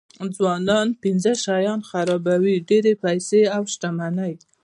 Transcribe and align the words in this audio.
ځوانان 0.35 0.87
پنځه 1.03 1.33
شیان 1.43 1.79
خرابوي 1.89 2.55
ډېرې 2.69 2.93
پیسې 3.03 3.41
او 3.55 3.63
شتمني. 3.73 4.33